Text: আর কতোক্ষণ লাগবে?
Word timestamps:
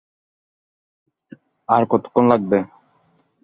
আর 1.69 1.83
কতোক্ষণ 1.91 2.23
লাগবে? 2.31 2.57